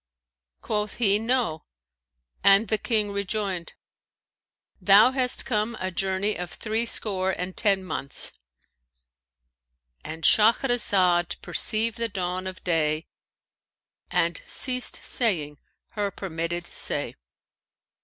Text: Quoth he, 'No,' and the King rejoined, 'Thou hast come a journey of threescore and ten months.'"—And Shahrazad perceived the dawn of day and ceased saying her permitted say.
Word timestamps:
Quoth 0.63 0.95
he, 0.95 1.19
'No,' 1.19 1.63
and 2.43 2.69
the 2.69 2.79
King 2.79 3.11
rejoined, 3.11 3.73
'Thou 4.81 5.11
hast 5.11 5.45
come 5.45 5.77
a 5.79 5.91
journey 5.91 6.35
of 6.39 6.49
threescore 6.49 7.31
and 7.33 7.55
ten 7.55 7.83
months.'"—And 7.85 10.23
Shahrazad 10.23 11.39
perceived 11.43 11.99
the 11.99 12.09
dawn 12.09 12.47
of 12.47 12.63
day 12.63 13.09
and 14.09 14.41
ceased 14.47 15.01
saying 15.05 15.59
her 15.89 16.09
permitted 16.09 16.65
say. 16.65 17.13